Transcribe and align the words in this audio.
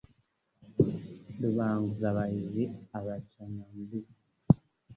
Rubanguza 1.41 2.07
bahizi 2.17 2.63
abaca 2.97 3.41
Nyambisi, 3.53 4.21